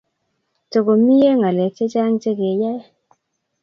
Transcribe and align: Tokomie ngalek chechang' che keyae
Tokomie 0.71 1.31
ngalek 1.37 1.73
chechang' 1.77 2.19
che 2.21 2.31
keyae 2.39 2.79